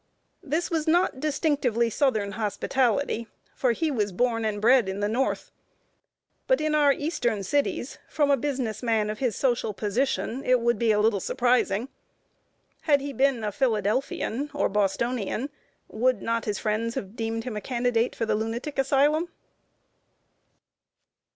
[0.41, 5.51] This was not distinctively southern hospitality, for he was born and bred at the North.
[6.47, 10.77] But in our eastern cities, from a business man in his social position, it would
[10.77, 11.87] appear a little surprising.
[12.81, 15.49] Had he been a Philadelphian or Bostonian,
[15.87, 19.29] would not his friends have deemed him a candidate for a lunatic asylum?